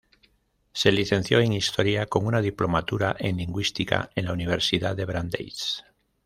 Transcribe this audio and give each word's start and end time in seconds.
Se 0.73 0.91
licenció 0.91 1.41
en 1.41 1.53
historia 1.53 2.07
con 2.07 2.25
una 2.25 2.41
diplomatura 2.41 3.15
en 3.19 3.37
lingüística 3.37 4.09
en 4.15 4.25
la 4.25 4.33
universidad 4.33 4.95
de 4.95 5.05
Brandeis. 5.05 5.85